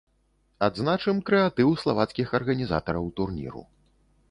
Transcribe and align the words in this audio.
Адзначым 0.67 1.19
крэатыў 1.27 1.69
славацкіх 1.83 2.27
арганізатараў 2.41 3.05
турніру. 3.21 3.61